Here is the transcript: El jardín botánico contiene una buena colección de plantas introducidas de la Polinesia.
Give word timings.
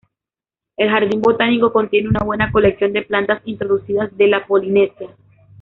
El 0.77 0.89
jardín 0.89 1.21
botánico 1.21 1.71
contiene 1.71 2.09
una 2.09 2.23
buena 2.25 2.51
colección 2.51 2.91
de 2.91 3.03
plantas 3.03 3.43
introducidas 3.45 4.09
de 4.17 4.29
la 4.29 4.47
Polinesia. 4.47 5.15